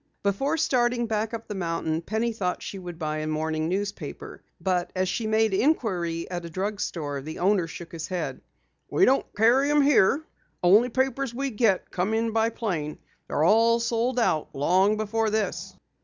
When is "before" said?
0.23-0.57, 14.97-15.29